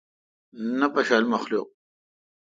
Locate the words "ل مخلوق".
1.21-1.67